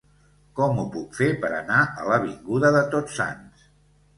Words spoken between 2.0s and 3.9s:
l'avinguda de Tots Sants?